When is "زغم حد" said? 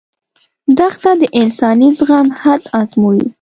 1.97-2.61